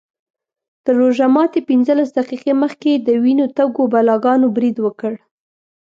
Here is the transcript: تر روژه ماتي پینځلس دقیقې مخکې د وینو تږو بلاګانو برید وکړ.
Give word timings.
تر 0.83 0.93
روژه 1.01 1.25
ماتي 1.35 1.61
پینځلس 1.69 2.09
دقیقې 2.19 2.53
مخکې 2.63 2.91
د 2.95 3.09
وینو 3.23 3.45
تږو 3.57 3.83
بلاګانو 3.93 4.47
برید 4.55 4.77
وکړ. 4.81 5.13